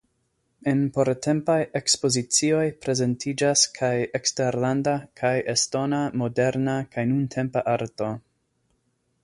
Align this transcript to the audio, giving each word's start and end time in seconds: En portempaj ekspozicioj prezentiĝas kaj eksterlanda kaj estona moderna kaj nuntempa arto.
En 0.69 0.79
portempaj 0.93 1.57
ekspozicioj 1.79 2.63
prezentiĝas 2.85 3.65
kaj 3.77 3.91
eksterlanda 4.21 4.95
kaj 5.21 5.33
estona 5.55 6.01
moderna 6.23 6.79
kaj 6.97 7.05
nuntempa 7.13 7.67
arto. 7.75 8.09